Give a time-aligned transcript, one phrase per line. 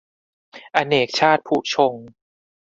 [0.75, 2.05] อเนกชาติภุชงค์